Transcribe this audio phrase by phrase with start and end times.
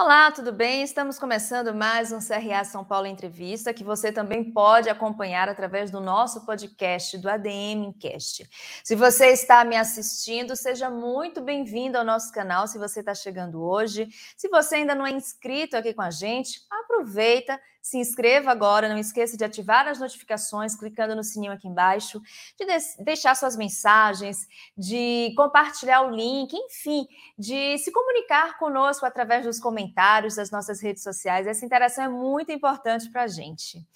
[0.00, 0.84] Olá, tudo bem?
[0.84, 6.00] Estamos começando mais um CRA São Paulo Entrevista, que você também pode acompanhar através do
[6.00, 8.48] nosso podcast do ADM Cast.
[8.84, 12.68] Se você está me assistindo, seja muito bem-vindo ao nosso canal.
[12.68, 16.60] Se você está chegando hoje, se você ainda não é inscrito aqui com a gente,
[16.70, 22.20] aproveita, se inscreva agora, não esqueça de ativar as notificações clicando no sininho aqui embaixo,
[22.58, 22.66] de
[23.02, 24.46] deixar suas mensagens,
[24.76, 27.06] de compartilhar o link, enfim,
[27.38, 31.46] de se comunicar conosco através dos comentários das nossas redes sociais.
[31.46, 33.86] Essa interação é muito importante para a gente.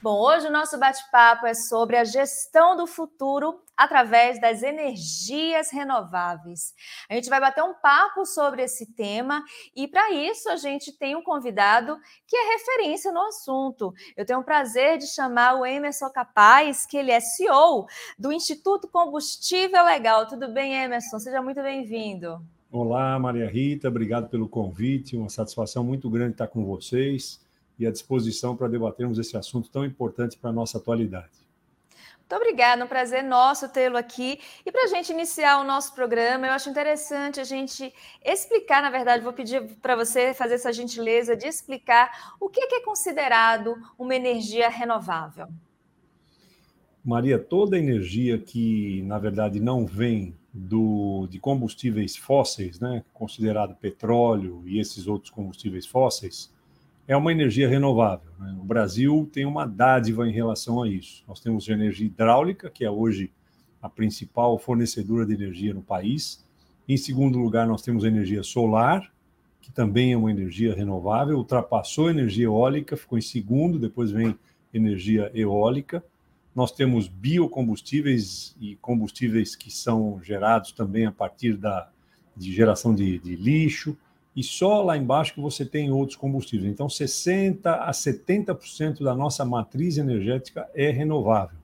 [0.00, 6.72] Bom, hoje o nosso bate-papo é sobre a gestão do futuro através das energias renováveis.
[7.10, 9.42] A gente vai bater um papo sobre esse tema
[9.74, 11.98] e para isso a gente tem um convidado
[12.28, 13.92] que é referência no assunto.
[14.16, 18.86] Eu tenho o prazer de chamar o Emerson Capaz, que ele é CEO do Instituto
[18.86, 20.28] Combustível Legal.
[20.28, 21.18] Tudo bem, Emerson?
[21.18, 22.40] Seja muito bem-vindo.
[22.70, 27.40] Olá, Maria Rita, obrigado pelo convite, uma satisfação muito grande estar com vocês
[27.78, 31.48] e à disposição para debatermos esse assunto tão importante para a nossa atualidade.
[32.30, 34.38] Muito obrigada, um prazer nosso tê-lo aqui.
[34.66, 37.90] E para a gente iniciar o nosso programa, eu acho interessante a gente
[38.22, 42.80] explicar, na verdade, vou pedir para você fazer essa gentileza de explicar o que é
[42.82, 45.48] considerado uma energia renovável.
[47.02, 54.62] Maria, toda energia que, na verdade, não vem do, de combustíveis fósseis, né, considerado petróleo
[54.66, 56.52] e esses outros combustíveis fósseis,
[57.08, 58.30] é uma energia renovável.
[58.38, 58.54] Né?
[58.60, 61.24] O Brasil tem uma dádiva em relação a isso.
[61.26, 63.32] Nós temos energia hidráulica, que é hoje
[63.80, 66.44] a principal fornecedora de energia no país.
[66.86, 69.10] Em segundo lugar, nós temos energia solar,
[69.62, 74.38] que também é uma energia renovável, ultrapassou a energia eólica, ficou em segundo, depois vem
[74.72, 76.04] energia eólica.
[76.54, 81.88] Nós temos biocombustíveis e combustíveis que são gerados também a partir da,
[82.36, 83.96] de geração de, de lixo
[84.38, 86.70] e só lá embaixo que você tem outros combustíveis.
[86.70, 91.58] Então, 60% a 70% da nossa matriz energética é renovável.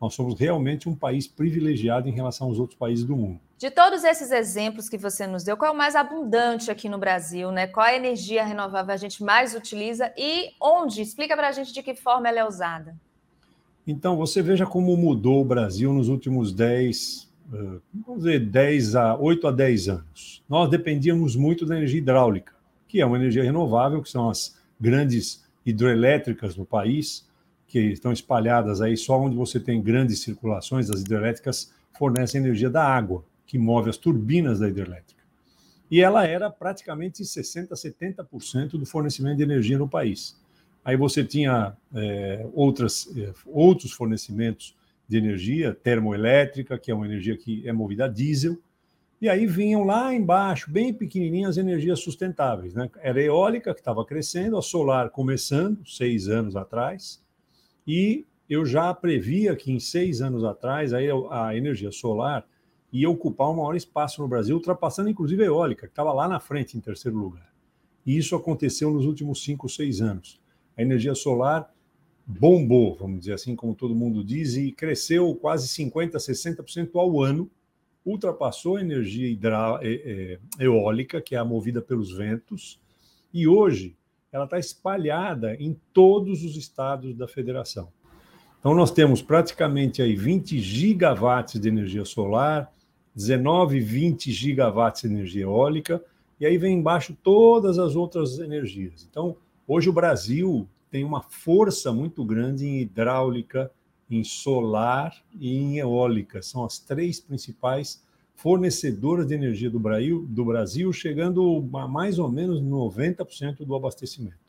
[0.00, 3.38] Nós somos realmente um país privilegiado em relação aos outros países do mundo.
[3.56, 6.98] De todos esses exemplos que você nos deu, qual é o mais abundante aqui no
[6.98, 7.52] Brasil?
[7.52, 7.68] Né?
[7.68, 11.00] Qual é a energia renovável a gente mais utiliza e onde?
[11.00, 12.96] Explica para a gente de que forma ela é usada.
[13.86, 17.27] Então, você veja como mudou o Brasil nos últimos 10,
[17.92, 20.44] vamos dizer, 10 a 8 a 10 anos.
[20.48, 22.52] Nós dependíamos muito da energia hidráulica,
[22.86, 27.26] que é uma energia renovável, que são as grandes hidroelétricas no país,
[27.66, 32.84] que estão espalhadas aí só onde você tem grandes circulações, as hidrelétricas fornecem energia da
[32.84, 35.22] água, que move as turbinas da hidrelétrica.
[35.90, 40.36] E ela era praticamente 60%, 70% do fornecimento de energia no país.
[40.84, 44.74] Aí você tinha é, outras, é, outros fornecimentos
[45.08, 48.58] de energia termoelétrica, que é uma energia que é movida a diesel,
[49.20, 52.74] e aí vinham lá embaixo, bem pequenininhas, energias sustentáveis.
[52.74, 52.88] Né?
[53.00, 57.20] Era a eólica, que estava crescendo, a solar começando, seis anos atrás,
[57.86, 62.46] e eu já previa que em seis anos atrás aí a energia solar
[62.92, 66.40] ia ocupar um maior espaço no Brasil, ultrapassando inclusive a eólica, que estava lá na
[66.40, 67.52] frente em terceiro lugar.
[68.06, 70.40] E isso aconteceu nos últimos cinco, seis anos.
[70.76, 71.70] A energia solar
[72.28, 77.50] bombou, vamos dizer assim, como todo mundo diz, e cresceu quase 50%, 60% ao ano,
[78.04, 79.80] ultrapassou a energia hidra...
[79.82, 82.78] É, é, eólica, que é a movida pelos ventos,
[83.32, 83.96] e hoje
[84.30, 87.88] ela está espalhada em todos os estados da federação.
[88.60, 92.70] Então, nós temos praticamente aí 20 gigawatts de energia solar,
[93.14, 96.02] 19, 20 gigawatts de energia eólica,
[96.38, 99.06] e aí vem embaixo todas as outras energias.
[99.08, 99.36] Então,
[99.66, 103.70] hoje o Brasil tem uma força muito grande em hidráulica,
[104.10, 106.42] em solar e em eólica.
[106.42, 108.02] São as três principais
[108.34, 114.48] fornecedoras de energia do Brasil, do Brasil chegando a mais ou menos 90% do abastecimento.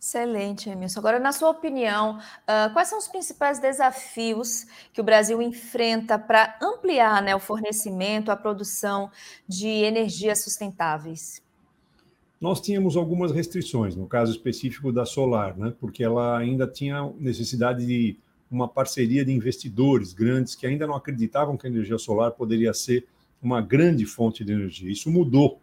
[0.00, 1.00] Excelente, Emilson.
[1.00, 6.58] Agora, na sua opinião, uh, quais são os principais desafios que o Brasil enfrenta para
[6.62, 9.10] ampliar né, o fornecimento, a produção
[9.48, 11.42] de energias sustentáveis?
[12.40, 17.86] Nós tínhamos algumas restrições, no caso específico da Solar, né, porque ela ainda tinha necessidade
[17.86, 18.18] de
[18.50, 23.06] uma parceria de investidores grandes que ainda não acreditavam que a energia solar poderia ser
[23.42, 24.90] uma grande fonte de energia.
[24.90, 25.60] Isso mudou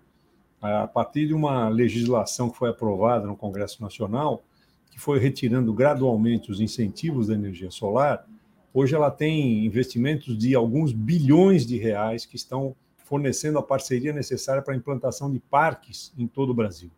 [0.61, 4.43] a partir de uma legislação que foi aprovada no Congresso Nacional,
[4.91, 8.25] que foi retirando gradualmente os incentivos da energia solar.
[8.73, 14.61] Hoje ela tem investimentos de alguns bilhões de reais que estão fornecendo a parceria necessária
[14.61, 16.89] para a implantação de parques em todo o Brasil.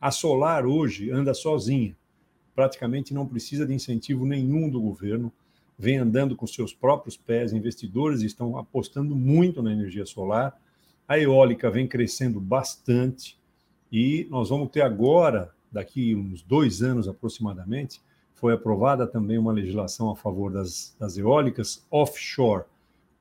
[0.00, 1.96] A Solar hoje anda sozinha,
[2.54, 5.32] praticamente não precisa de incentivo nenhum do governo.
[5.78, 10.58] vem andando com seus próprios pés, investidores estão apostando muito na energia solar,
[11.06, 13.38] a eólica vem crescendo bastante
[13.92, 18.00] e nós vamos ter agora, daqui uns dois anos aproximadamente,
[18.34, 22.64] foi aprovada também uma legislação a favor das, das eólicas offshore.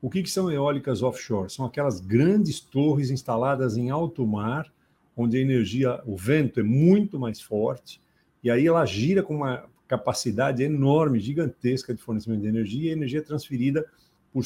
[0.05, 1.51] O que, que são eólicas offshore?
[1.51, 4.71] São aquelas grandes torres instaladas em alto mar,
[5.17, 7.99] onde a energia, o vento é muito mais forte,
[8.43, 12.95] e aí ela gira com uma capacidade enorme, gigantesca de fornecimento de energia, e a
[12.95, 13.83] energia é transferida
[14.31, 14.43] por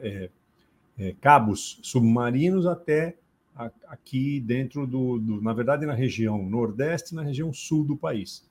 [0.00, 0.30] é,
[0.96, 3.16] é, cabos submarinos até
[3.56, 7.96] a, aqui dentro do, do, na verdade, na região nordeste e na região sul do
[7.96, 8.48] país.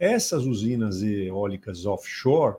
[0.00, 2.56] Essas usinas eólicas offshore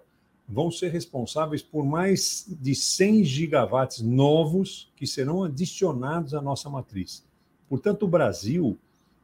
[0.52, 7.24] vão ser responsáveis por mais de 100 gigawatts novos que serão adicionados à nossa matriz.
[7.70, 8.78] Portanto, o Brasil,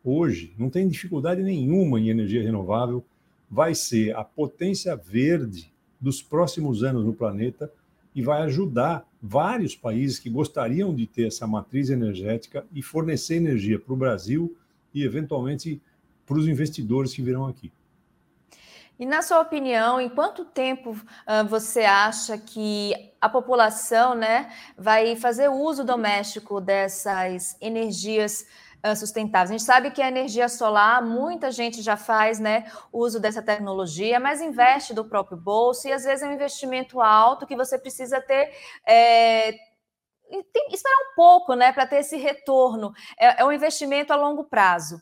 [0.03, 3.03] hoje, não tem dificuldade nenhuma em energia renovável,
[3.51, 7.71] vai ser a potência verde dos próximos anos no planeta
[8.15, 13.77] e vai ajudar vários países que gostariam de ter essa matriz energética e fornecer energia
[13.77, 14.56] para o Brasil
[14.94, 15.81] e, eventualmente,
[16.25, 17.71] para os investidores que virão aqui.
[18.99, 25.15] E na sua opinião, em quanto tempo uh, você acha que a população né, vai
[25.15, 28.47] fazer uso doméstico dessas energias
[28.83, 29.51] uh, sustentáveis?
[29.51, 34.19] A gente sabe que a energia solar, muita gente já faz né, uso dessa tecnologia,
[34.19, 38.19] mas investe do próprio bolso e às vezes é um investimento alto que você precisa
[38.19, 38.51] ter.
[38.83, 39.51] É,
[40.51, 42.91] tem, esperar um pouco né, para ter esse retorno.
[43.19, 45.00] É, é um investimento a longo prazo.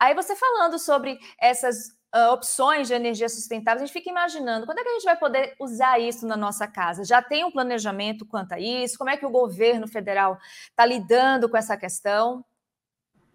[0.00, 4.78] Aí você falando sobre essas uh, opções de energia sustentável, a gente fica imaginando quando
[4.78, 7.04] é que a gente vai poder usar isso na nossa casa?
[7.04, 8.96] Já tem um planejamento quanto a isso?
[8.96, 10.38] Como é que o governo federal
[10.70, 12.44] está lidando com essa questão?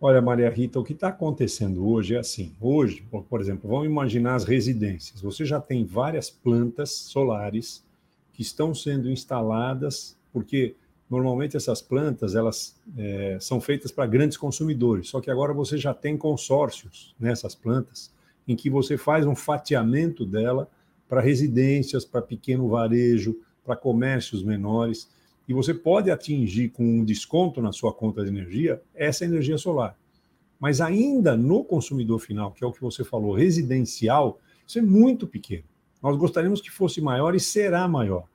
[0.02, 2.56] Olha, Maria Rita, o que está acontecendo hoje é assim.
[2.62, 5.20] Hoje, por exemplo, vamos imaginar as residências.
[5.20, 7.84] Você já tem várias plantas solares
[8.32, 10.74] que estão sendo instaladas, porque
[11.10, 15.10] normalmente essas plantas elas é, são feitas para grandes consumidores.
[15.10, 18.10] Só que agora você já tem consórcios nessas plantas
[18.50, 20.68] em que você faz um fatiamento dela
[21.08, 25.08] para residências, para pequeno varejo, para comércios menores,
[25.48, 29.96] e você pode atingir com um desconto na sua conta de energia essa energia solar.
[30.60, 35.28] Mas ainda no consumidor final, que é o que você falou, residencial, isso é muito
[35.28, 35.64] pequeno.
[36.02, 38.26] Nós gostaríamos que fosse maior e será maior.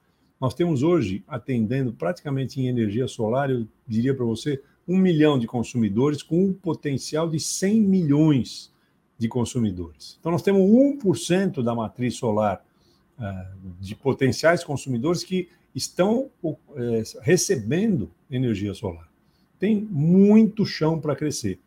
[0.40, 5.46] Nós temos hoje, atendendo praticamente em energia solar, eu diria para você, um milhão de
[5.46, 8.73] consumidores com um potencial de 100 milhões
[9.18, 10.16] de consumidores.
[10.20, 12.64] Então, nós temos 1% da matriz solar
[13.18, 13.22] uh,
[13.80, 16.56] de potenciais consumidores que estão uh,
[17.22, 19.08] recebendo energia solar.
[19.58, 21.58] Tem muito chão para crescer.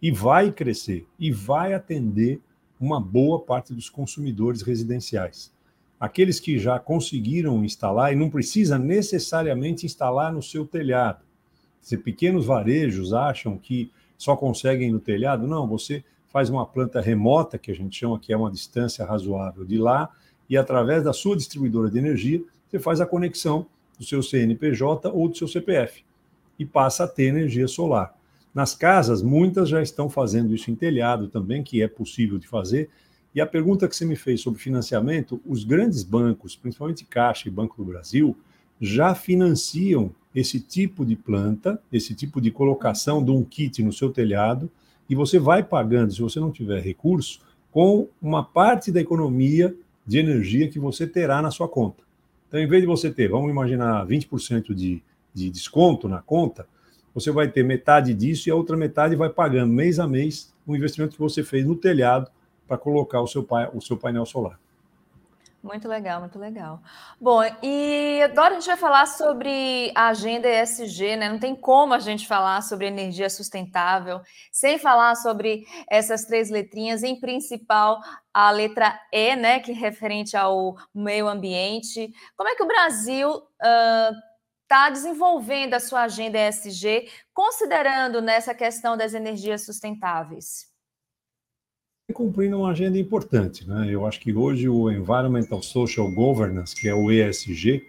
[0.00, 1.06] E vai crescer.
[1.18, 2.40] E vai atender
[2.78, 5.52] uma boa parte dos consumidores residenciais.
[5.98, 11.24] Aqueles que já conseguiram instalar e não precisa necessariamente instalar no seu telhado.
[11.80, 16.04] Se pequenos varejos acham que só conseguem no telhado, não, você
[16.36, 20.10] faz uma planta remota, que a gente chama que é uma distância razoável de lá,
[20.50, 23.64] e através da sua distribuidora de energia, você faz a conexão
[23.98, 26.04] do seu CNPJ ou do seu CPF
[26.58, 28.14] e passa a ter energia solar.
[28.54, 32.90] Nas casas, muitas já estão fazendo isso em telhado também, que é possível de fazer.
[33.34, 37.50] E a pergunta que você me fez sobre financiamento, os grandes bancos, principalmente Caixa e
[37.50, 38.36] Banco do Brasil,
[38.78, 44.10] já financiam esse tipo de planta, esse tipo de colocação de um kit no seu
[44.10, 44.70] telhado,
[45.08, 49.74] e você vai pagando, se você não tiver recurso, com uma parte da economia
[50.06, 52.02] de energia que você terá na sua conta.
[52.48, 55.02] Então, em vez de você ter, vamos imaginar, 20% de,
[55.34, 56.66] de desconto na conta,
[57.14, 60.76] você vai ter metade disso e a outra metade vai pagando mês a mês o
[60.76, 62.30] investimento que você fez no telhado
[62.66, 64.58] para colocar o seu, o seu painel solar.
[65.62, 66.80] Muito legal, muito legal.
[67.20, 71.28] Bom, e agora a gente vai falar sobre a agenda ESG, né?
[71.28, 74.20] Não tem como a gente falar sobre energia sustentável
[74.52, 78.00] sem falar sobre essas três letrinhas, em principal
[78.32, 79.58] a letra E, né?
[79.58, 82.12] Que é referente ao meio ambiente.
[82.36, 83.42] Como é que o Brasil
[84.62, 90.75] está uh, desenvolvendo a sua agenda ESG, considerando nessa questão das energias sustentáveis?
[92.14, 93.68] Cumprindo uma agenda importante.
[93.68, 93.88] Né?
[93.90, 97.84] Eu acho que hoje o Environmental Social Governance, que é o ESG,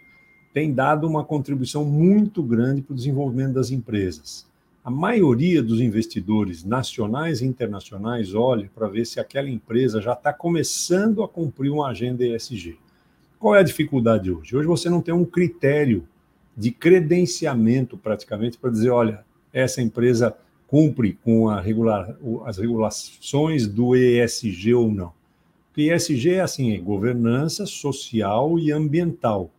[0.54, 4.48] tem dado uma contribuição muito grande para o desenvolvimento das empresas.
[4.84, 10.34] A maioria dos investidores nacionais e internacionais olha para ver se aquela empresa já está
[10.34, 12.80] começando a cumprir uma agenda ESG.
[13.38, 14.56] Qual é a dificuldade hoje?
[14.56, 16.08] Hoje você não tem um critério
[16.56, 20.36] de credenciamento praticamente para dizer, olha, essa empresa
[20.68, 25.14] cumpre com regular, as regulações do ESG ou não.
[25.76, 29.52] ESG é assim, é governança social e ambiental.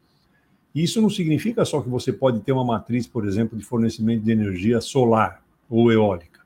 [0.74, 4.32] Isso não significa só que você pode ter uma matriz, por exemplo, de fornecimento de
[4.32, 6.40] energia solar ou eólica.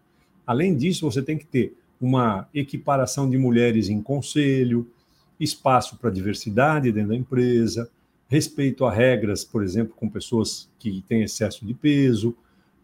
[0.47, 4.87] Além disso, você tem que ter uma equiparação de mulheres em conselho,
[5.39, 7.91] espaço para diversidade dentro da empresa,
[8.29, 12.35] respeito a regras, por exemplo, com pessoas que têm excesso de peso,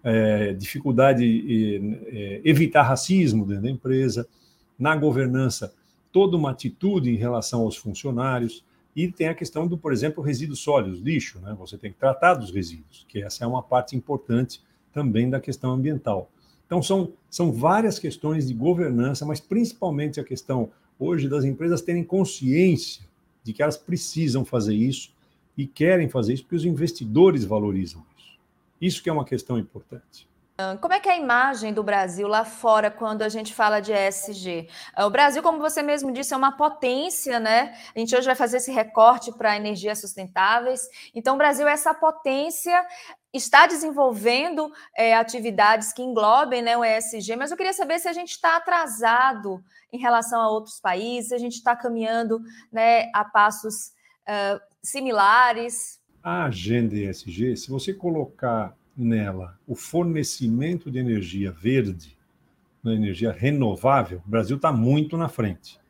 [0.03, 1.25] é, dificuldade
[2.09, 4.27] é, evitar racismo dentro da empresa,
[4.79, 5.73] na governança,
[6.13, 8.65] toda uma atitude em relação aos funcionários,
[8.95, 11.55] e tem a questão do, por exemplo, resíduos sólidos, lixo, né?
[11.61, 14.61] Você tem que tratar dos resíduos, que essa é uma parte importante
[14.93, 16.29] também da questão ambiental.
[16.67, 22.03] Então, são, são várias questões de governança, mas principalmente a questão hoje das empresas terem
[22.03, 23.05] consciência
[23.45, 25.13] de que elas precisam fazer isso
[25.57, 28.18] e querem fazer isso porque os investidores valorizam isso.
[28.81, 30.29] Isso que é uma questão importante.
[30.81, 33.93] Como é que é a imagem do Brasil lá fora quando a gente fala de
[33.93, 34.69] ESG?
[34.99, 37.79] O Brasil, como você mesmo disse, é uma potência, né?
[37.95, 40.89] A gente hoje vai fazer esse recorte para energias sustentáveis.
[41.15, 42.85] Então, o Brasil é essa potência,
[43.33, 48.13] está desenvolvendo é, atividades que englobem né, o ESG, mas eu queria saber se a
[48.13, 52.41] gente está atrasado em relação a outros países, se a gente está caminhando
[52.73, 53.93] né, a passos
[54.27, 56.01] uh, similares.
[56.31, 62.15] A agenda ESG, se você colocar nela o fornecimento de energia verde,
[62.85, 65.81] na energia renovável, o Brasil está muito na frente.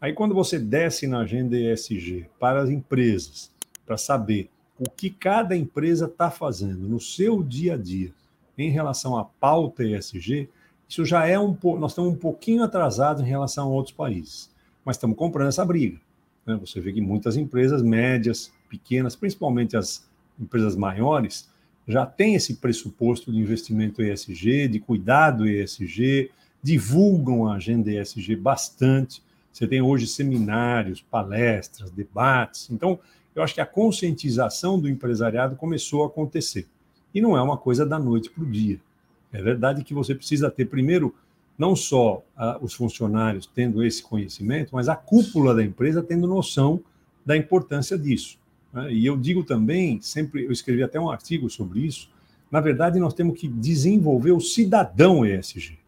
[0.00, 3.52] Aí, quando você desce na agenda ESG para as empresas,
[3.86, 8.12] para saber o que cada empresa está fazendo no seu dia a dia
[8.58, 10.48] em relação à pauta ESG,
[10.88, 11.78] isso já é um pouco.
[11.78, 14.50] Nós estamos um pouquinho atrasados em relação a outros países,
[14.84, 16.00] mas estamos comprando essa briga.
[16.44, 16.56] Né?
[16.56, 21.48] Você vê que muitas empresas médias, pequenas, principalmente as empresas maiores,
[21.86, 26.30] já tem esse pressuposto de investimento ESG, de cuidado ESG,
[26.62, 29.22] divulgam a agenda ESG bastante.
[29.52, 32.70] Você tem hoje seminários, palestras, debates.
[32.70, 32.98] Então,
[33.34, 36.66] eu acho que a conscientização do empresariado começou a acontecer.
[37.14, 38.80] E não é uma coisa da noite para o dia.
[39.32, 41.14] É verdade que você precisa ter, primeiro,
[41.56, 46.80] não só uh, os funcionários tendo esse conhecimento, mas a cúpula da empresa tendo noção
[47.24, 48.38] da importância disso.
[48.74, 48.92] Né?
[48.92, 52.10] E eu digo também, sempre, eu escrevi até um artigo sobre isso,
[52.50, 55.78] na verdade, nós temos que desenvolver o cidadão ESG.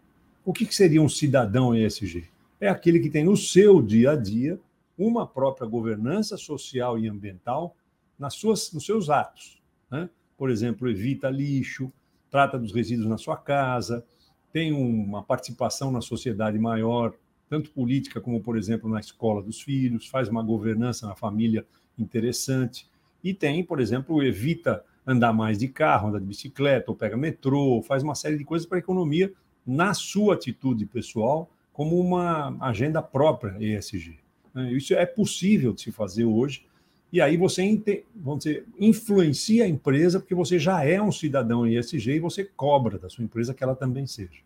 [0.44, 2.28] O que, que seria um cidadão ESG?
[2.60, 4.58] É aquele que tem no seu dia a dia
[4.96, 7.76] uma própria governança social e ambiental
[8.18, 9.60] nas suas, nos seus atos.
[9.90, 10.08] Né?
[10.36, 11.92] Por exemplo, evita lixo,
[12.30, 14.04] trata dos resíduos na sua casa,
[14.52, 17.12] tem uma participação na sociedade maior,
[17.48, 21.64] tanto política como, por exemplo, na escola dos filhos, faz uma governança na família
[21.98, 22.88] interessante.
[23.22, 27.82] E tem, por exemplo, evita andar mais de carro, andar de bicicleta, ou pega metrô,
[27.82, 29.32] faz uma série de coisas para a economia
[29.66, 34.18] na sua atitude pessoal, como uma agenda própria ESG.
[34.54, 34.72] Né?
[34.72, 36.66] Isso é possível de se fazer hoje.
[37.12, 37.62] E aí você
[38.14, 42.98] vamos dizer, influencia a empresa, porque você já é um cidadão ESG e você cobra
[42.98, 44.40] da sua empresa que ela também seja.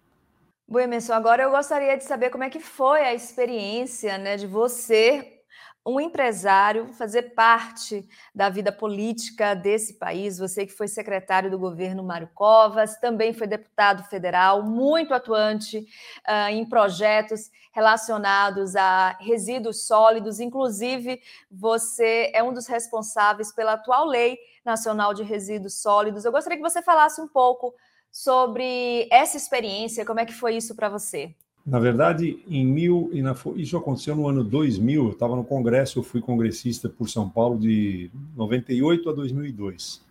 [0.69, 4.47] Bom, Emerson, agora eu gostaria de saber como é que foi a experiência né, de
[4.47, 5.39] você
[5.84, 10.38] um empresário, fazer parte da vida política desse país.
[10.38, 16.50] Você que foi secretário do governo Mário Covas, também foi deputado federal, muito atuante uh,
[16.50, 20.38] em projetos relacionados a resíduos sólidos.
[20.38, 21.20] Inclusive,
[21.50, 26.25] você é um dos responsáveis pela atual Lei Nacional de Resíduos Sólidos.
[26.25, 27.75] Eu gostaria que você falasse um pouco
[28.12, 31.34] sobre essa experiência, como é que foi isso para você?
[31.64, 33.11] Na verdade, em mil,
[33.57, 37.59] isso aconteceu no ano 2000, eu estava no Congresso, eu fui congressista por São Paulo
[37.59, 40.02] de 98 a 2002.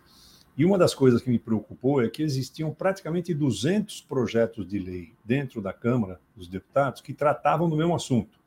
[0.56, 5.12] E uma das coisas que me preocupou é que existiam praticamente 200 projetos de lei
[5.24, 8.38] dentro da Câmara dos Deputados que tratavam do mesmo assunto: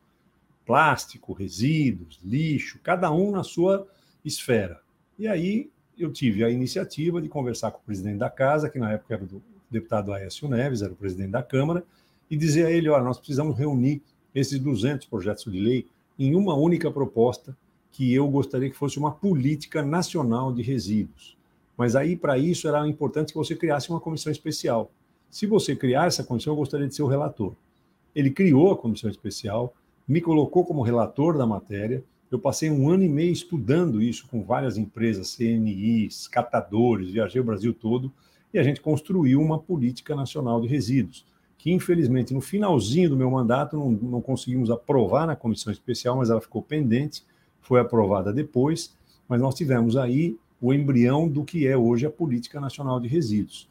[0.65, 3.87] plástico, resíduos, lixo, cada um na sua
[4.23, 4.79] esfera.
[5.17, 8.91] E aí eu tive a iniciativa de conversar com o presidente da casa, que na
[8.91, 11.83] época era o deputado Aécio Neves, era o presidente da Câmara,
[12.33, 14.01] e dizer a ele: olha, nós precisamos reunir
[14.33, 15.85] esses 200 projetos de lei
[16.17, 17.55] em uma única proposta
[17.91, 21.37] que eu gostaria que fosse uma política nacional de resíduos.
[21.77, 24.91] Mas aí, para isso, era importante que você criasse uma comissão especial.
[25.29, 27.53] Se você criar essa comissão, eu gostaria de ser o relator.
[28.15, 29.71] Ele criou a comissão especial,
[30.07, 32.03] me colocou como relator da matéria.
[32.31, 37.45] Eu passei um ano e meio estudando isso com várias empresas, CNIs, catadores, viajei o
[37.45, 38.11] Brasil todo,
[38.51, 41.31] e a gente construiu uma política nacional de resíduos
[41.63, 46.29] que infelizmente no finalzinho do meu mandato não, não conseguimos aprovar na comissão especial, mas
[46.29, 47.23] ela ficou pendente,
[47.61, 48.93] foi aprovada depois,
[49.29, 53.69] mas nós tivemos aí o embrião do que é hoje a Política Nacional de Resíduos.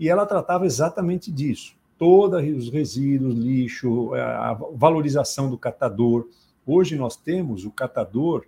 [0.00, 6.26] E ela tratava exatamente disso, todos os resíduos, lixo, a valorização do catador,
[6.66, 8.44] Hoje nós temos o catador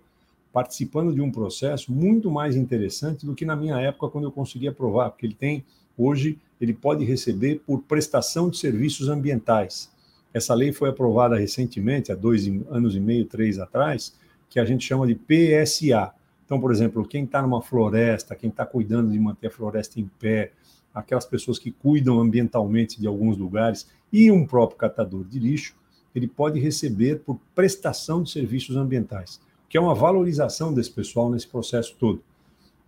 [0.51, 4.71] participando de um processo muito mais interessante do que na minha época, quando eu conseguia
[4.71, 5.63] provar, porque ele tem,
[5.97, 9.91] hoje, ele pode receber por prestação de serviços ambientais.
[10.33, 14.13] Essa lei foi aprovada recentemente, há dois anos e meio, três atrás,
[14.49, 16.11] que a gente chama de PSA.
[16.45, 20.09] Então, por exemplo, quem está numa floresta, quem está cuidando de manter a floresta em
[20.19, 20.51] pé,
[20.93, 25.75] aquelas pessoas que cuidam ambientalmente de alguns lugares e um próprio catador de lixo,
[26.15, 29.39] ele pode receber por prestação de serviços ambientais,
[29.69, 32.21] que é uma valorização desse pessoal nesse processo todo.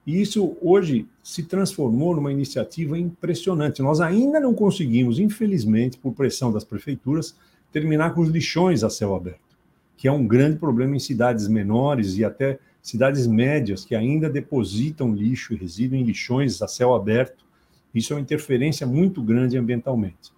[0.05, 3.81] E isso hoje se transformou numa iniciativa impressionante.
[3.81, 7.35] Nós ainda não conseguimos, infelizmente, por pressão das prefeituras,
[7.71, 9.55] terminar com os lixões a céu aberto,
[9.95, 15.13] que é um grande problema em cidades menores e até cidades médias que ainda depositam
[15.13, 17.45] lixo e resíduo em lixões a céu aberto.
[17.93, 20.31] Isso é uma interferência muito grande ambientalmente.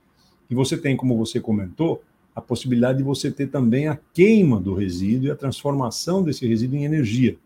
[0.50, 2.03] E você tem, como você comentou,
[2.36, 6.77] a possibilidade de você ter também a queima do resíduo e a transformação desse resíduo
[6.77, 7.38] em energia,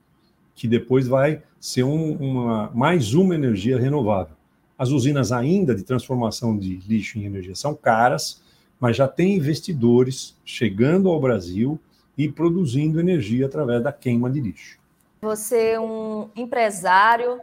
[0.55, 4.35] que depois vai ser um, uma, mais uma energia renovável.
[4.77, 8.41] As usinas ainda de transformação de lixo em energia são caras,
[8.79, 11.79] mas já tem investidores chegando ao Brasil
[12.17, 14.79] e produzindo energia através da queima de lixo.
[15.21, 17.41] Você é um empresário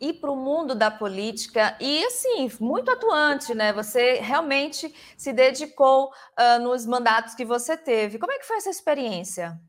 [0.00, 3.72] ir para o mundo da política e assim muito atuante, né?
[3.72, 8.18] Você realmente se dedicou uh, nos mandatos que você teve.
[8.18, 9.60] Como é que foi essa experiência?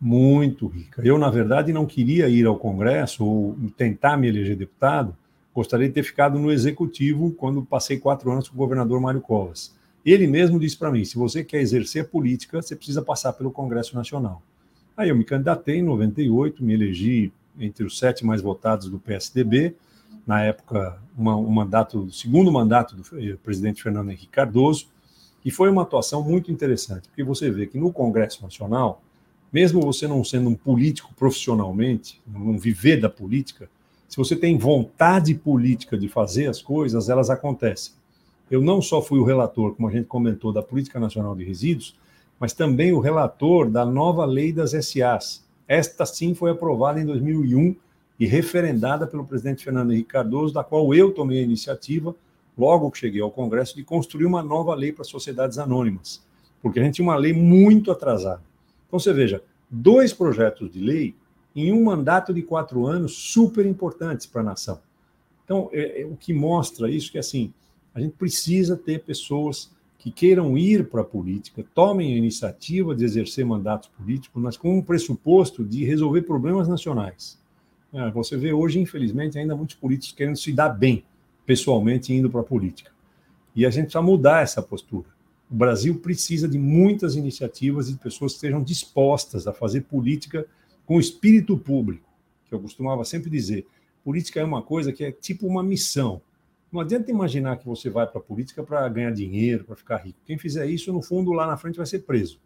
[0.00, 1.00] Muito rica.
[1.04, 5.16] Eu, na verdade, não queria ir ao Congresso ou tentar me eleger deputado.
[5.54, 9.76] Gostaria de ter ficado no executivo quando passei quatro anos com o governador Mário Covas.
[10.04, 13.94] Ele mesmo disse para mim: se você quer exercer política, você precisa passar pelo Congresso
[13.94, 14.42] Nacional.
[14.96, 19.76] Aí eu me candidatei em 98, me elegi entre os sete mais votados do PSDB,
[20.26, 24.88] na época, uma, um mandato, segundo mandato do eh, presidente Fernando Henrique Cardoso,
[25.44, 29.02] e foi uma atuação muito interessante, porque você vê que no Congresso Nacional,
[29.52, 33.68] mesmo você não sendo um político profissionalmente, não viver da política,
[34.08, 37.94] se você tem vontade política de fazer as coisas, elas acontecem.
[38.50, 41.96] Eu não só fui o relator, como a gente comentou, da Política Nacional de Resíduos,
[42.38, 47.74] mas também o relator da nova lei das SAs, esta sim foi aprovada em 2001
[48.20, 52.14] e referendada pelo presidente Fernando Henrique Cardoso, da qual eu tomei a iniciativa,
[52.56, 56.22] logo que cheguei ao Congresso, de construir uma nova lei para sociedades anônimas,
[56.60, 58.42] porque a gente tinha uma lei muito atrasada.
[58.92, 61.14] Então você veja, dois projetos de lei
[61.56, 64.82] em um mandato de quatro anos super importantes para a nação.
[65.46, 67.54] Então, é, é, o que mostra isso é que assim
[67.94, 73.02] a gente precisa ter pessoas que queiram ir para a política tomem a iniciativa de
[73.02, 77.40] exercer mandatos políticos, mas com um pressuposto de resolver problemas nacionais.
[77.94, 81.02] É, você vê hoje, infelizmente, ainda muitos políticos querendo se dar bem
[81.46, 82.90] pessoalmente indo para a política.
[83.56, 85.08] E a gente precisa mudar essa postura.
[85.52, 90.46] O Brasil precisa de muitas iniciativas e de pessoas que estejam dispostas a fazer política
[90.86, 92.08] com espírito público,
[92.46, 93.66] que eu costumava sempre dizer.
[94.02, 96.22] Política é uma coisa que é tipo uma missão.
[96.72, 100.18] Não adianta imaginar que você vai para a política para ganhar dinheiro, para ficar rico.
[100.24, 102.40] Quem fizer isso, no fundo, lá na frente vai ser preso.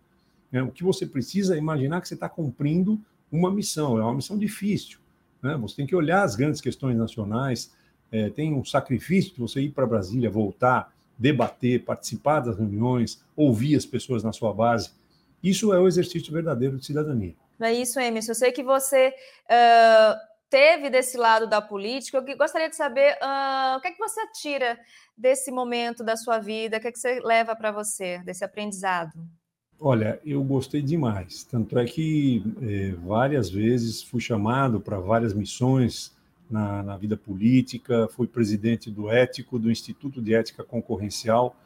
[0.51, 0.61] Né?
[0.65, 3.99] O que você precisa é imaginar que você está cumprindo uma missão.
[3.99, 4.99] É uma missão difícil.
[5.41, 5.57] Né?
[5.59, 7.73] Você tem que olhar as grandes questões nacionais.
[8.11, 13.77] É, tem um sacrifício de você ir para Brasília, voltar, debater, participar das reuniões, ouvir
[13.77, 14.91] as pessoas na sua base.
[15.43, 17.35] Isso é o exercício verdadeiro de cidadania.
[17.61, 18.33] É isso, Emerson.
[18.33, 19.15] Eu sei que você
[19.51, 23.99] uh teve desse lado da política, eu gostaria de saber uh, o que é que
[23.99, 24.79] você tira
[25.17, 29.13] desse momento da sua vida, o que é que você leva para você, desse aprendizado?
[29.79, 31.45] Olha, eu gostei demais.
[31.45, 36.16] Tanto é que é, várias vezes fui chamado para várias missões
[36.51, 41.57] na, na, vida política, fui presidente do Ético, do Instituto de Ética Concorrencial.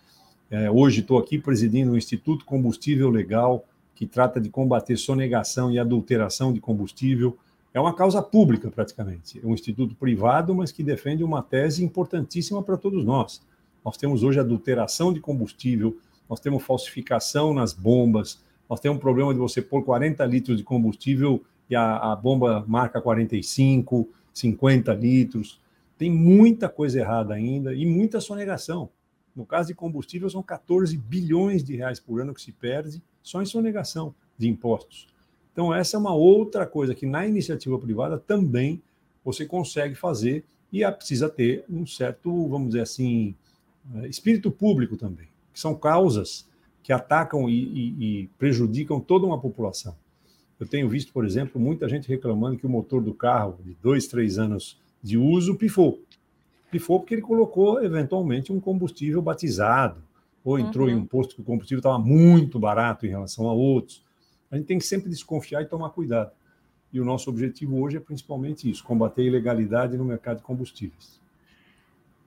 [0.50, 3.64] É, hoje estou aqui presidindo o Instituto Combustível Legal,
[3.94, 7.36] que trata de combater sonegação e adulteração de combustível
[7.72, 9.40] é uma causa pública, praticamente.
[9.42, 13.40] É um instituto privado, mas que defende uma tese importantíssima para todos nós.
[13.84, 15.96] Nós temos hoje adulteração de combustível,
[16.28, 20.64] nós temos falsificação nas bombas, nós temos um problema de você pôr 40 litros de
[20.64, 25.60] combustível e a, a bomba marca 45, 50 litros.
[25.98, 28.90] Tem muita coisa errada ainda e muita sonegação.
[29.34, 33.40] No caso de combustível, são 14 bilhões de reais por ano que se perde só
[33.40, 35.06] em sonegação de impostos.
[35.52, 38.82] Então, essa é uma outra coisa que na iniciativa privada também
[39.24, 43.34] você consegue fazer e precisa ter um certo, vamos dizer assim,
[43.96, 46.48] eh, espírito público também, que são causas
[46.82, 49.94] que atacam e, e, e prejudicam toda uma população.
[50.60, 54.06] Eu tenho visto, por exemplo, muita gente reclamando que o motor do carro, de dois,
[54.06, 56.04] três anos de uso, pifou.
[56.70, 60.02] Pifou porque ele colocou, eventualmente, um combustível batizado,
[60.44, 60.92] ou entrou uhum.
[60.92, 64.04] em um posto que o combustível estava muito barato em relação a outros.
[64.50, 66.32] A gente tem que sempre desconfiar e tomar cuidado.
[66.92, 71.18] E o nosso objetivo hoje é principalmente isso: combater a ilegalidade no mercado de combustíveis.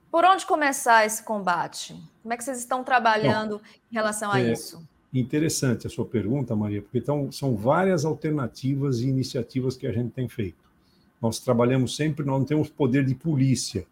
[0.09, 1.95] Por onde começar esse combate?
[2.21, 4.87] Como é que vocês estão trabalhando Bom, em relação a é isso?
[5.13, 10.11] Interessante a sua pergunta, Maria, porque então, são várias alternativas e iniciativas que a gente
[10.11, 10.63] tem feito.
[11.21, 13.85] Nós trabalhamos sempre, nós não temos poder de polícia.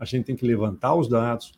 [0.00, 1.52] A gente tem que levantar os dados,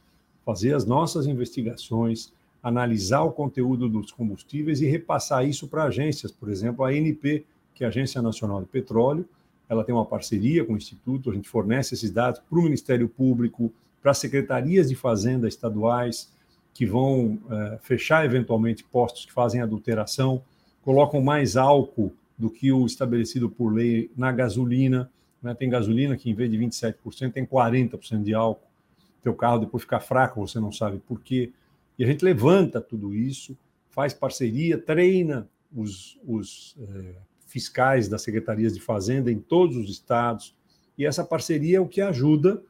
[0.44, 2.30] fazer as nossas investigações,
[2.62, 7.84] analisar o conteúdo dos combustíveis e repassar isso para agências, por exemplo, a ANP, que
[7.84, 9.26] é a Agência Nacional de Petróleo,
[9.68, 13.08] ela tem uma parceria com o Instituto, a gente fornece esses dados para o Ministério
[13.08, 16.30] Público, para as secretarias de Fazenda estaduais,
[16.76, 20.42] que vão é, fechar eventualmente postos que fazem adulteração,
[20.82, 25.10] colocam mais álcool do que o estabelecido por lei na gasolina.
[25.42, 25.54] Né?
[25.54, 28.68] Tem gasolina que, em vez de 27%, tem 40% de álcool.
[29.22, 31.50] Teu carro depois fica fraco, você não sabe por quê.
[31.98, 33.56] E a gente levanta tudo isso,
[33.88, 37.14] faz parceria, treina os, os é,
[37.46, 40.54] fiscais das secretarias de Fazenda em todos os estados.
[40.98, 42.62] E essa parceria é o que ajuda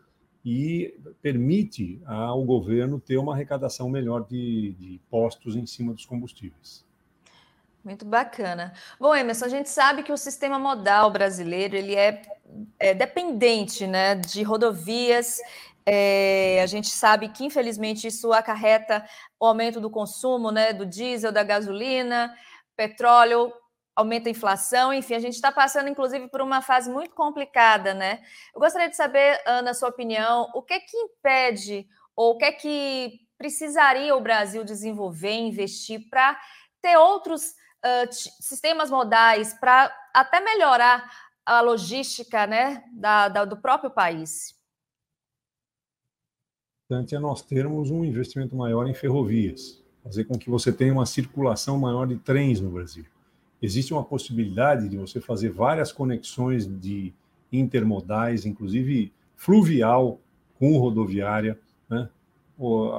[0.48, 6.86] e permite ao governo ter uma arrecadação melhor de, de impostos em cima dos combustíveis.
[7.82, 8.72] Muito bacana.
[8.98, 12.22] Bom, Emerson, a gente sabe que o sistema modal brasileiro ele é,
[12.78, 15.40] é dependente né, de rodovias.
[15.84, 19.04] É, a gente sabe que, infelizmente, isso acarreta
[19.40, 22.32] o aumento do consumo né, do diesel, da gasolina,
[22.76, 23.52] petróleo,
[23.96, 28.22] aumenta a inflação, enfim, a gente está passando, inclusive, por uma fase muito complicada, né?
[28.54, 32.44] Eu gostaria de saber, Ana, sua opinião, o que é que impede, ou o que
[32.44, 36.38] é que precisaria o Brasil desenvolver, investir para
[36.82, 41.10] ter outros uh, sistemas modais, para até melhorar
[41.46, 44.54] a logística né, da, da, do próprio país?
[46.84, 51.06] Importante é nós termos um investimento maior em ferrovias, fazer com que você tenha uma
[51.06, 53.06] circulação maior de trens no Brasil
[53.60, 57.12] existe uma possibilidade de você fazer várias conexões de
[57.52, 60.20] intermodais, inclusive fluvial
[60.58, 62.08] com rodoviária, né?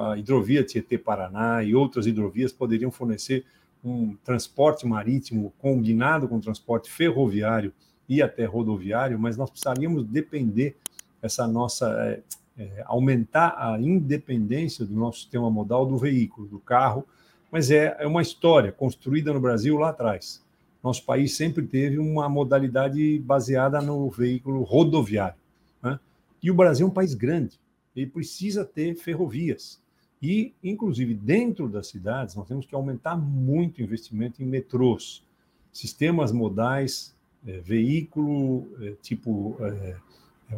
[0.00, 3.44] a hidrovia Tietê-Paraná e outras hidrovias poderiam fornecer
[3.84, 7.72] um transporte marítimo combinado com transporte ferroviário
[8.08, 10.76] e até rodoviário, mas nós precisaríamos depender
[11.20, 12.22] essa nossa é,
[12.56, 17.06] é, aumentar a independência do nosso sistema modal do veículo, do carro,
[17.50, 20.42] mas é, é uma história construída no Brasil lá atrás
[20.82, 25.38] nosso país sempre teve uma modalidade baseada no veículo rodoviário.
[25.82, 25.98] Né?
[26.42, 27.58] E o Brasil é um país grande,
[27.94, 29.80] ele precisa ter ferrovias.
[30.20, 35.24] E, inclusive, dentro das cidades, nós temos que aumentar muito o investimento em metrôs,
[35.72, 37.14] sistemas modais,
[37.46, 39.96] é, veículo é, tipo é,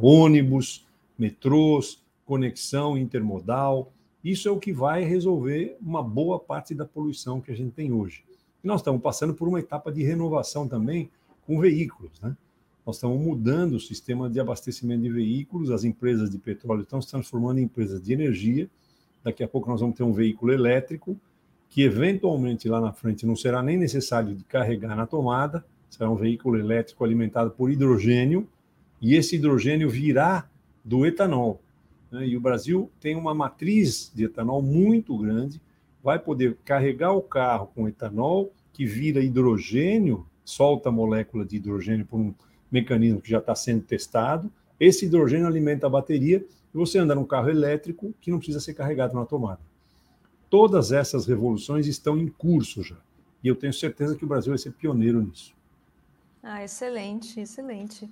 [0.00, 0.87] ônibus,
[1.18, 3.92] metrôs, conexão intermodal.
[4.24, 7.92] Isso é o que vai resolver uma boa parte da poluição que a gente tem
[7.92, 8.24] hoje.
[8.62, 11.10] E nós estamos passando por uma etapa de renovação também
[11.46, 12.36] com veículos, né?
[12.84, 17.08] Nós estamos mudando o sistema de abastecimento de veículos, as empresas de petróleo estão se
[17.08, 18.68] transformando em empresas de energia.
[19.22, 21.16] Daqui a pouco nós vamos ter um veículo elétrico
[21.68, 26.16] que eventualmente lá na frente não será nem necessário de carregar na tomada, será um
[26.16, 28.48] veículo elétrico alimentado por hidrogênio
[29.00, 30.48] e esse hidrogênio virá
[30.84, 31.60] do etanol.
[32.10, 32.26] Né?
[32.26, 35.60] E o Brasil tem uma matriz de etanol muito grande
[36.02, 42.06] vai poder carregar o carro com etanol, que vira hidrogênio, solta a molécula de hidrogênio
[42.06, 42.34] por um
[42.70, 44.50] mecanismo que já está sendo testado.
[44.78, 48.74] Esse hidrogênio alimenta a bateria e você anda num carro elétrico que não precisa ser
[48.74, 49.60] carregado na tomada.
[50.48, 52.96] Todas essas revoluções estão em curso já.
[53.42, 55.54] E eu tenho certeza que o Brasil vai ser pioneiro nisso.
[56.42, 58.10] Ah, excelente, excelente.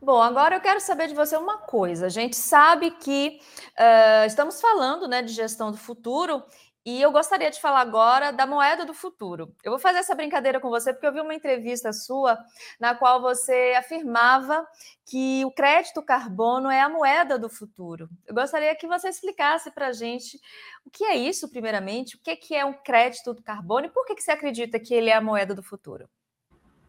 [0.00, 2.06] Bom, agora eu quero saber de você uma coisa.
[2.06, 3.40] A gente sabe que
[3.72, 6.42] uh, estamos falando né, de gestão do futuro
[6.86, 9.52] e eu gostaria de falar agora da moeda do futuro.
[9.64, 12.38] Eu vou fazer essa brincadeira com você porque eu vi uma entrevista sua
[12.78, 14.64] na qual você afirmava
[15.04, 18.08] que o crédito carbono é a moeda do futuro.
[18.24, 20.40] Eu gostaria que você explicasse para a gente
[20.84, 24.30] o que é isso, primeiramente, o que é um crédito carbono e por que você
[24.30, 26.08] acredita que ele é a moeda do futuro.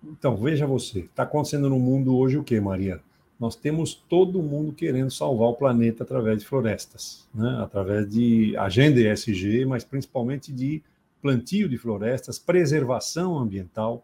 [0.04, 3.02] Então, veja você, está acontecendo no mundo hoje o que, Maria?
[3.40, 7.60] Nós temos todo mundo querendo salvar o planeta através de florestas, né?
[7.62, 10.82] através de agenda ESG, mas principalmente de
[11.22, 14.04] plantio de florestas, preservação ambiental.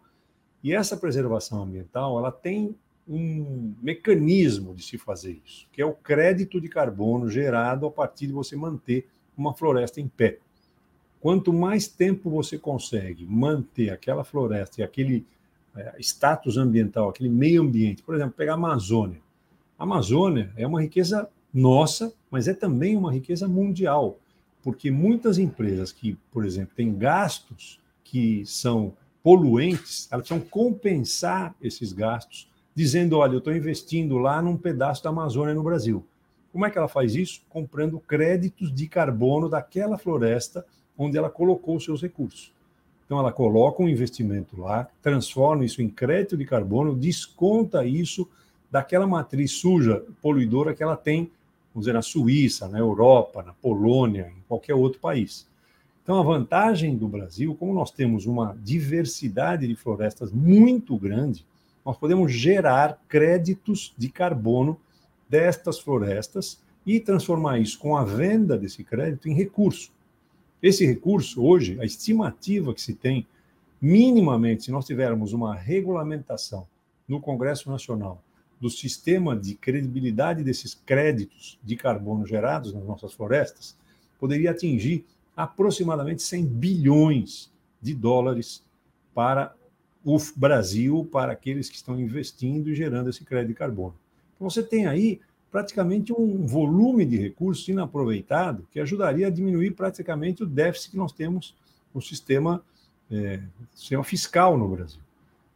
[0.64, 2.76] E essa preservação ambiental, ela tem
[3.08, 8.28] um mecanismo de se fazer isso, que é o crédito de carbono gerado a partir
[8.28, 10.38] de você manter uma floresta em pé.
[11.20, 15.26] Quanto mais tempo você consegue manter aquela floresta e aquele
[15.76, 19.20] é, status ambiental, aquele meio ambiente, por exemplo, pegar a Amazônia.
[19.78, 24.18] A Amazônia é uma riqueza nossa, mas é também uma riqueza mundial.
[24.64, 31.92] porque muitas empresas que, por exemplo, têm gastos que são poluentes, elas precisam compensar esses
[31.92, 36.06] gastos, dizendo: olha, eu estou investindo lá num pedaço da Amazônia no Brasil.
[36.52, 37.42] Como é que ela faz isso?
[37.50, 40.66] Comprando créditos de carbono daquela floresta
[40.98, 42.54] onde ela colocou os seus recursos.
[43.06, 48.28] Então, ela coloca um investimento lá, transforma isso em crédito de carbono, desconta isso
[48.72, 51.30] daquela matriz suja, poluidora que ela tem,
[51.74, 55.48] vamos dizer, na Suíça, na Europa, na Polônia, em qualquer outro país.
[56.02, 61.46] Então, a vantagem do Brasil, como nós temos uma diversidade de florestas muito grande,
[61.86, 64.80] nós podemos gerar créditos de carbono
[65.30, 69.92] destas florestas e transformar isso com a venda desse crédito em recurso.
[70.64, 73.28] Esse recurso, hoje, a estimativa que se tem,
[73.82, 76.66] minimamente, se nós tivermos uma regulamentação
[77.06, 78.24] no Congresso Nacional
[78.62, 83.76] do sistema de credibilidade desses créditos de carbono gerados nas nossas florestas,
[84.18, 88.64] poderia atingir aproximadamente 100 bilhões de dólares
[89.14, 89.54] para
[90.02, 93.96] o Brasil, para aqueles que estão investindo e gerando esse crédito de carbono.
[94.34, 95.20] Então, você tem aí
[95.54, 101.12] praticamente um volume de recursos inaproveitado que ajudaria a diminuir praticamente o déficit que nós
[101.12, 101.56] temos
[101.94, 102.64] no sistema,
[103.12, 103.40] é,
[103.76, 105.00] sistema fiscal no Brasil.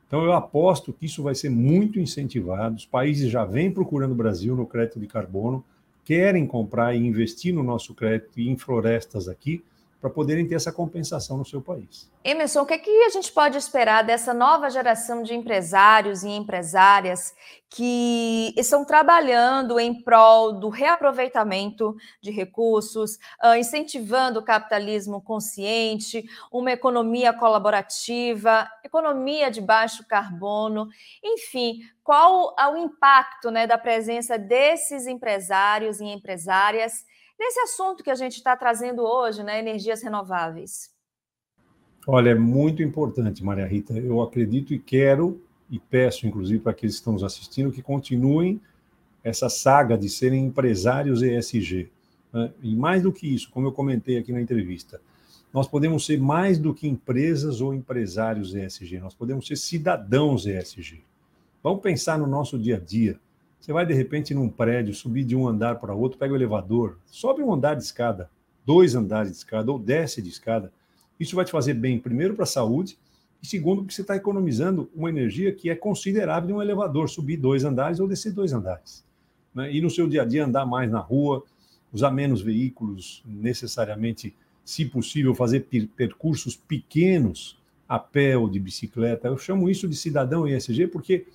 [0.06, 2.76] Então, eu aposto que isso vai ser muito incentivado.
[2.76, 5.66] Os países já vêm procurando o Brasil no crédito de carbono,
[6.06, 9.64] querem comprar e investir no nosso crédito e em florestas aqui,
[10.00, 12.10] para poderem ter essa compensação no seu país.
[12.24, 16.30] Emerson, o que, é que a gente pode esperar dessa nova geração de empresários e
[16.30, 17.34] empresárias
[17.70, 26.72] que estão trabalhando em prol do reaproveitamento de recursos, ah, incentivando o capitalismo consciente, uma
[26.72, 30.88] economia colaborativa, economia de baixo carbono,
[31.24, 37.04] enfim, qual o impacto né, da presença desses empresários e empresárias
[37.40, 40.92] nesse assunto que a gente está trazendo hoje, né, energias renováveis?
[42.08, 43.94] Olha, é muito importante, Maria Rita.
[43.94, 48.62] Eu acredito e quero e peço, inclusive, para aqueles que estão nos assistindo, que continuem
[49.24, 51.92] essa saga de serem empresários ESG.
[52.32, 52.52] Né?
[52.62, 55.02] E mais do que isso, como eu comentei aqui na entrevista,
[55.54, 61.04] nós podemos ser mais do que empresas ou empresários ESG, nós podemos ser cidadãos ESG.
[61.64, 63.20] Vamos pensar no nosso dia a dia.
[63.60, 66.98] Você vai, de repente, num prédio, subir de um andar para outro, pega o elevador,
[67.06, 68.30] sobe um andar de escada,
[68.66, 70.72] dois andares de escada, ou desce de escada.
[71.20, 72.98] Isso vai te fazer bem, primeiro, para a saúde,
[73.42, 77.38] e segundo, porque você está economizando uma energia que é considerável de um elevador, subir
[77.38, 79.04] dois andares ou descer dois andares.
[79.54, 79.74] Né?
[79.74, 81.44] E no seu dia a dia, andar mais na rua,
[81.92, 89.28] usar menos veículos, necessariamente, se possível, fazer percursos pequenos a pé ou de bicicleta.
[89.28, 91.26] Eu chamo isso de cidadão ESG porque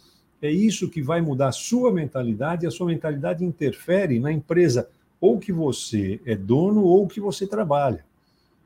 [0.42, 4.88] é isso que vai mudar a sua mentalidade, e a sua mentalidade interfere na empresa
[5.20, 8.05] ou que você é dono ou que você trabalha.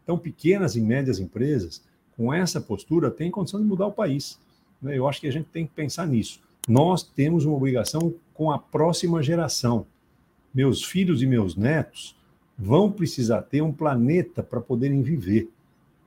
[0.03, 1.83] Então, pequenas e médias empresas,
[2.17, 4.39] com essa postura, têm condição de mudar o país.
[4.81, 4.97] Né?
[4.97, 6.41] Eu acho que a gente tem que pensar nisso.
[6.67, 9.87] Nós temos uma obrigação com a próxima geração.
[10.55, 12.17] Meus filhos e meus netos
[12.59, 15.51] vão precisar ter um planeta para poderem viver.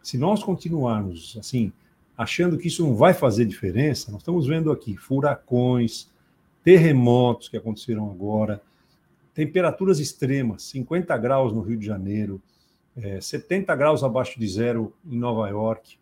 [0.01, 1.71] Se nós continuarmos assim,
[2.19, 6.09] achando que isso não vai fazer diferença, nós estamos vendo aqui furacões,
[6.61, 8.61] terremotos que aconteceram agora,
[9.33, 12.41] temperaturas extremas, 50 graus no Rio de Janeiro,
[12.97, 15.97] é, 70 graus abaixo de zero em Nova York.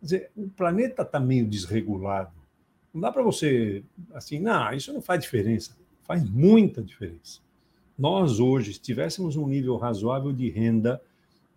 [0.00, 2.32] Quer dizer, o planeta está meio desregulado.
[2.94, 5.76] Não dá para você, assim, não, isso não faz diferença.
[6.02, 7.40] Faz muita diferença.
[7.98, 10.98] Nós, hoje, se tivéssemos um nível razoável de renda,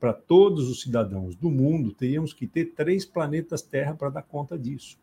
[0.02, 4.58] para todos os cidadãos do mundo, teríamos que ter três planetas Terra para dar conta
[4.58, 4.98] disso.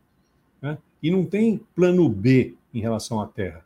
[0.61, 0.77] Né?
[1.01, 3.63] E não tem plano B em relação à Terra.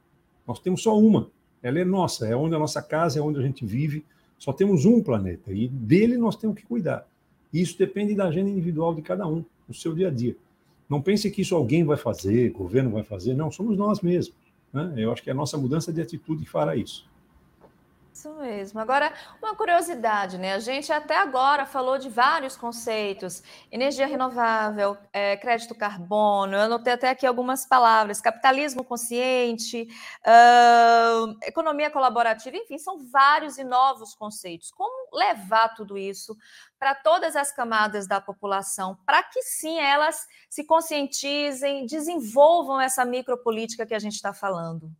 [0.47, 1.27] Nós temos só uma.
[1.63, 4.05] Ela é nossa, é onde a nossa casa, é onde a gente vive.
[4.37, 7.07] Só temos um planeta e dele nós temos que cuidar.
[7.51, 10.35] E isso depende da agenda individual de cada um, no seu dia a dia.
[10.87, 13.33] Não pense que isso alguém vai fazer, governo vai fazer.
[13.33, 14.35] Não, somos nós mesmos.
[14.71, 14.93] Né?
[14.97, 17.07] Eu acho que é a nossa mudança de atitude que fará isso.
[18.13, 18.79] Isso mesmo.
[18.79, 20.53] Agora, uma curiosidade, né?
[20.53, 26.93] A gente até agora falou de vários conceitos: energia renovável, é, crédito carbono, eu anotei
[26.93, 29.87] até aqui algumas palavras: capitalismo consciente,
[30.27, 34.69] uh, economia colaborativa, enfim, são vários e novos conceitos.
[34.69, 36.37] Como levar tudo isso
[36.77, 43.87] para todas as camadas da população, para que sim elas se conscientizem, desenvolvam essa micropolítica
[43.87, 44.91] que a gente está falando?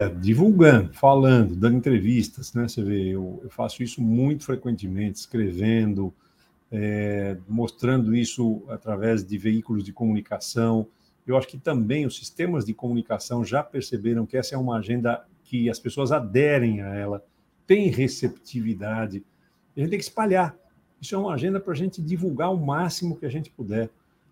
[0.00, 2.66] É, divulgando, falando, dando entrevistas, né?
[2.66, 6.10] Você vê, eu, eu faço isso muito frequentemente, escrevendo,
[6.72, 10.86] é, mostrando isso através de veículos de comunicação.
[11.26, 15.22] Eu acho que também os sistemas de comunicação já perceberam que essa é uma agenda
[15.44, 17.22] que as pessoas aderem a ela,
[17.66, 19.22] tem receptividade.
[19.76, 20.56] A gente tem que espalhar.
[20.98, 23.90] Isso é uma agenda para a gente divulgar o máximo que a gente puder.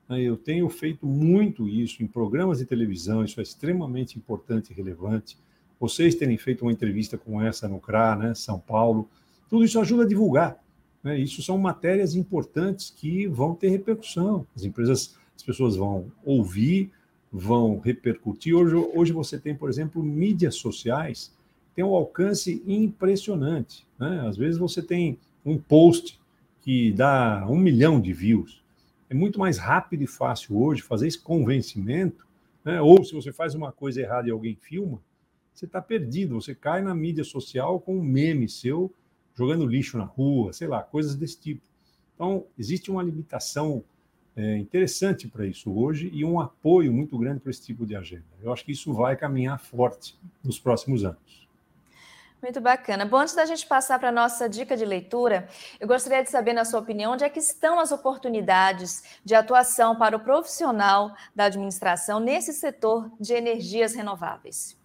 [0.09, 0.23] Né?
[0.23, 5.37] Eu tenho feito muito isso em programas de televisão, isso é extremamente importante e relevante.
[5.81, 9.09] Vocês terem feito uma entrevista como essa no CRA, né, São Paulo,
[9.49, 10.63] tudo isso ajuda a divulgar.
[11.03, 11.19] Né?
[11.19, 14.47] Isso são matérias importantes que vão ter repercussão.
[14.55, 16.91] As empresas, as pessoas vão ouvir,
[17.33, 18.55] vão repercutir.
[18.55, 21.33] Hoje, hoje você tem, por exemplo, mídias sociais,
[21.75, 23.87] tem um alcance impressionante.
[23.99, 24.27] Né?
[24.27, 26.19] Às vezes você tem um post
[26.61, 28.63] que dá um milhão de views.
[29.09, 32.27] É muito mais rápido e fácil hoje fazer esse convencimento.
[32.65, 32.81] Né?
[32.81, 35.01] Ou se você faz uma coisa errada e alguém filma,
[35.59, 36.41] você está perdido.
[36.41, 38.93] Você cai na mídia social com um meme seu
[39.35, 41.63] jogando lixo na rua, sei lá, coisas desse tipo.
[42.15, 43.85] Então, existe uma limitação
[44.37, 48.25] é, interessante para isso hoje e um apoio muito grande para esse tipo de agenda.
[48.43, 51.49] Eu acho que isso vai caminhar forte nos próximos anos.
[52.41, 53.05] Muito bacana.
[53.05, 55.49] Bom, antes da gente passar para a nossa dica de leitura,
[55.81, 59.97] eu gostaria de saber, na sua opinião, onde é que estão as oportunidades de atuação
[59.97, 64.78] para o profissional da administração nesse setor de energias renováveis?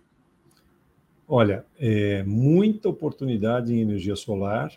[1.36, 4.72] Olha, é, muita oportunidade em energia solar.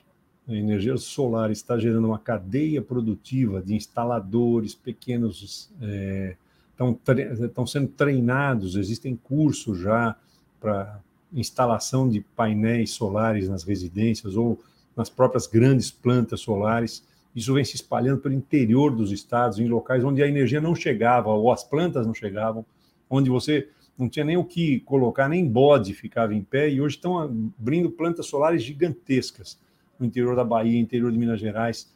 [0.48, 5.70] A energia solar está gerando uma cadeia produtiva de instaladores, pequenos.
[5.82, 6.34] É,
[6.70, 6.98] estão,
[7.44, 10.16] estão sendo treinados, existem cursos já
[10.58, 10.98] para
[11.30, 14.58] instalação de painéis solares nas residências ou
[14.96, 17.04] nas próprias grandes plantas solares.
[17.34, 21.28] Isso vem se espalhando pelo interior dos estados, em locais onde a energia não chegava,
[21.28, 22.64] ou as plantas não chegavam,
[23.10, 26.96] onde você não tinha nem o que colocar, nem bode ficava em pé, e hoje
[26.96, 29.58] estão abrindo plantas solares gigantescas
[29.98, 31.92] no interior da Bahia, interior de Minas Gerais.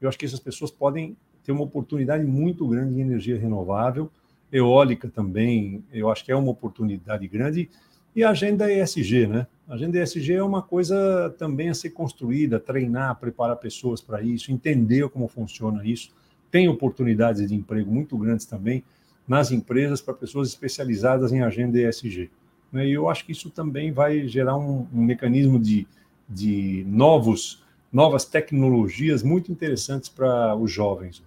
[0.00, 4.10] Eu acho que essas pessoas podem ter uma oportunidade muito grande em energia renovável,
[4.50, 7.68] eólica também, eu acho que é uma oportunidade grande,
[8.14, 9.46] e a agenda ESG, né?
[9.68, 14.52] A agenda ESG é uma coisa também a ser construída, treinar, preparar pessoas para isso,
[14.52, 16.12] entender como funciona isso.
[16.50, 18.84] Tem oportunidades de emprego muito grandes também
[19.26, 22.30] nas empresas para pessoas especializadas em agenda ESG.
[22.72, 22.88] Né?
[22.88, 25.86] E eu acho que isso também vai gerar um, um mecanismo de,
[26.28, 31.22] de novos, novas tecnologias muito interessantes para os jovens.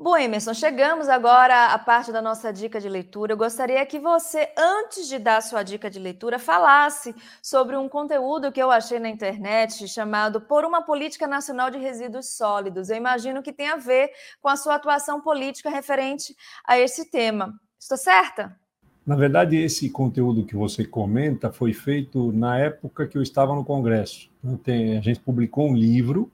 [0.00, 3.32] Bom, Emerson, chegamos agora à parte da nossa dica de leitura.
[3.32, 8.52] Eu gostaria que você, antes de dar sua dica de leitura, falasse sobre um conteúdo
[8.52, 12.90] que eu achei na internet chamado Por uma Política Nacional de Resíduos Sólidos.
[12.90, 16.32] Eu imagino que tem a ver com a sua atuação política referente
[16.64, 17.52] a esse tema.
[17.76, 18.56] Estou certa?
[19.04, 23.64] Na verdade, esse conteúdo que você comenta foi feito na época que eu estava no
[23.64, 24.30] Congresso.
[24.44, 26.30] a gente publicou um livro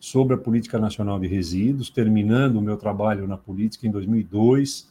[0.00, 4.88] sobre a Política Nacional de Resíduos, terminando o meu trabalho na política em 2002.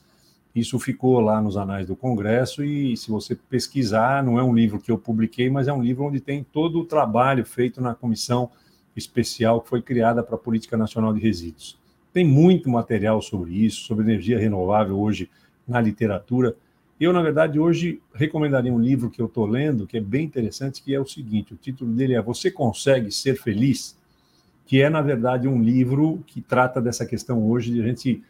[0.55, 4.79] Isso ficou lá nos anais do Congresso e, se você pesquisar, não é um livro
[4.79, 8.51] que eu publiquei, mas é um livro onde tem todo o trabalho feito na comissão
[8.95, 11.77] especial que foi criada para a Política Nacional de Resíduos.
[12.13, 15.29] Tem muito material sobre isso, sobre energia renovável hoje
[15.67, 16.55] na literatura.
[16.99, 20.83] Eu, na verdade, hoje recomendaria um livro que eu estou lendo, que é bem interessante,
[20.83, 23.98] que é o seguinte: o título dele é Você Consegue Ser Feliz?
[24.69, 28.21] Que é, na verdade, um livro que trata dessa questão hoje de a gente,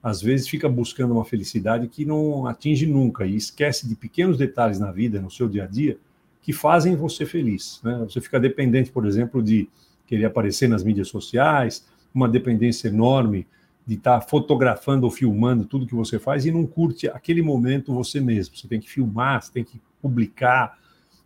[0.00, 4.78] às vezes, fica buscando uma felicidade que não atinge nunca e esquece de pequenos detalhes
[4.78, 5.98] na vida, no seu dia a dia,
[6.40, 7.80] que fazem você feliz.
[7.82, 7.98] Né?
[8.08, 9.68] Você fica dependente, por exemplo, de
[10.06, 11.84] querer aparecer nas mídias sociais,
[12.14, 13.44] uma dependência enorme
[13.84, 18.20] de estar fotografando ou filmando tudo que você faz e não curte aquele momento você
[18.20, 18.56] mesmo.
[18.56, 20.78] Você tem que filmar, você tem que publicar.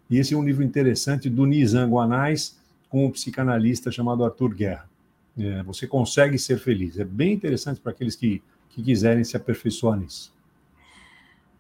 [0.09, 2.62] E esse é um livro interessante do Nizam Guanais,
[2.93, 4.87] com um psicanalista chamado Arthur Guerra.
[5.39, 6.99] É, você consegue ser feliz.
[6.99, 10.31] É bem interessante para aqueles que, que quiserem se aperfeiçoar nisso.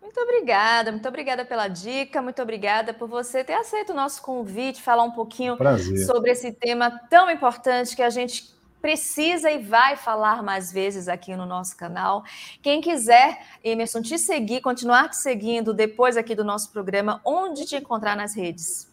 [0.03, 4.83] Muito obrigada, muito obrigada pela dica, muito obrigada por você ter aceito o nosso convite,
[4.83, 6.05] falar um pouquinho Prazer.
[6.05, 11.35] sobre esse tema tão importante que a gente precisa e vai falar mais vezes aqui
[11.35, 12.25] no nosso canal.
[12.61, 17.77] Quem quiser, Emerson, te seguir, continuar te seguindo depois aqui do nosso programa, onde te
[17.77, 18.92] encontrar nas redes?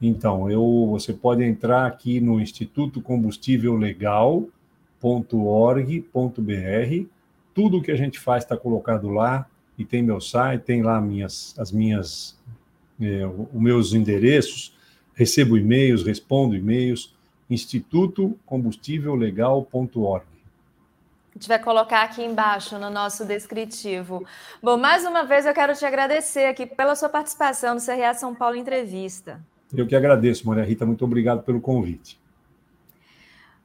[0.00, 4.60] Então, eu, você pode entrar aqui no Instituto Combustível Legal.org.br.
[7.52, 9.46] Tudo que a gente faz está colocado lá
[9.76, 12.38] e tem meu site, tem lá minhas, as minhas,
[13.00, 14.76] é, os meus endereços.
[15.14, 17.12] Recebo e-mails, respondo e-mails.
[17.50, 20.26] Instituto Combustível Legal.org.
[21.30, 24.24] A gente vai colocar aqui embaixo no nosso descritivo.
[24.62, 28.34] Bom, mais uma vez eu quero te agradecer aqui pela sua participação no CRA São
[28.34, 29.40] Paulo Entrevista.
[29.76, 30.86] Eu que agradeço, Maria Rita.
[30.86, 32.18] Muito obrigado pelo convite.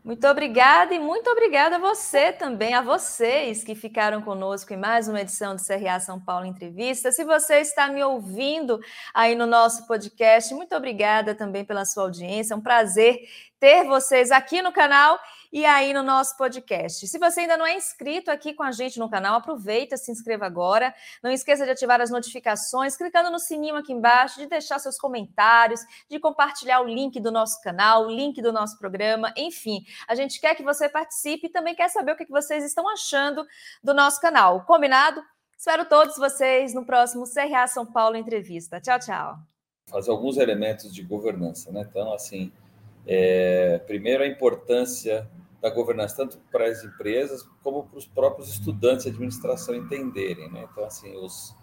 [0.03, 5.07] Muito obrigada e muito obrigada a você também, a vocês que ficaram conosco em mais
[5.07, 7.09] uma edição do CRA São Paulo Entrevista.
[7.09, 8.81] Se você está me ouvindo
[9.13, 12.53] aí no nosso podcast, muito obrigada também pela sua audiência.
[12.53, 13.17] É um prazer
[13.61, 15.17] ter vocês aqui no canal
[15.53, 17.07] e aí no nosso podcast.
[17.07, 20.47] Se você ainda não é inscrito aqui com a gente no canal, aproveita, se inscreva
[20.47, 20.91] agora.
[21.21, 25.79] Não esqueça de ativar as notificações, clicando no sininho aqui embaixo, de deixar seus comentários,
[26.09, 29.85] de compartilhar o link do nosso canal, o link do nosso programa, enfim.
[30.07, 33.45] A gente quer que você participe e também quer saber o que vocês estão achando
[33.83, 34.65] do nosso canal.
[34.65, 35.21] Combinado?
[35.55, 38.81] Espero todos vocês no próximo CRA São Paulo Entrevista.
[38.81, 39.37] Tchau, tchau.
[39.85, 41.85] Fazer alguns elementos de governança, né?
[41.87, 42.51] Então, assim,
[43.05, 45.29] é, primeiro a importância
[45.63, 50.51] da governança, tanto para as empresas como para os próprios estudantes de administração entenderem.
[50.51, 50.67] Né?
[50.69, 51.55] Então, assim, os,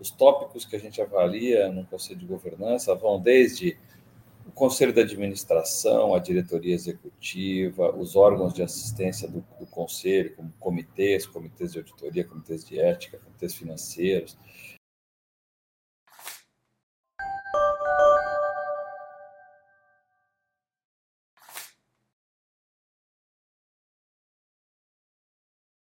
[0.00, 3.78] os tópicos que a gente avalia no Conselho de Governança vão desde
[4.44, 10.52] o Conselho de Administração, a diretoria executiva, os órgãos de assistência do, do Conselho, como
[10.58, 14.36] comitês, comitês de auditoria, comitês de ética, comitês financeiros,